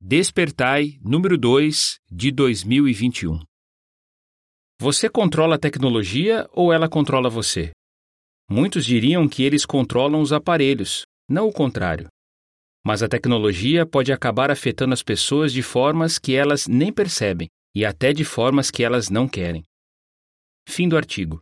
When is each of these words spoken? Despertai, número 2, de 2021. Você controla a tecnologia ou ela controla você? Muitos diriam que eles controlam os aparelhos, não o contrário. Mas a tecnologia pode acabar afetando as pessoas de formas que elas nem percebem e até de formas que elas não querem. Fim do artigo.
Despertai, 0.00 0.96
número 1.02 1.36
2, 1.36 1.98
de 2.08 2.30
2021. 2.30 3.40
Você 4.80 5.10
controla 5.10 5.56
a 5.56 5.58
tecnologia 5.58 6.48
ou 6.52 6.72
ela 6.72 6.88
controla 6.88 7.28
você? 7.28 7.72
Muitos 8.48 8.86
diriam 8.86 9.28
que 9.28 9.42
eles 9.42 9.66
controlam 9.66 10.20
os 10.20 10.32
aparelhos, 10.32 11.02
não 11.28 11.48
o 11.48 11.52
contrário. 11.52 12.06
Mas 12.86 13.02
a 13.02 13.08
tecnologia 13.08 13.84
pode 13.84 14.12
acabar 14.12 14.52
afetando 14.52 14.94
as 14.94 15.02
pessoas 15.02 15.52
de 15.52 15.62
formas 15.62 16.16
que 16.16 16.32
elas 16.32 16.68
nem 16.68 16.92
percebem 16.92 17.48
e 17.74 17.84
até 17.84 18.12
de 18.12 18.24
formas 18.24 18.70
que 18.70 18.84
elas 18.84 19.10
não 19.10 19.28
querem. 19.28 19.64
Fim 20.68 20.88
do 20.88 20.96
artigo. 20.96 21.40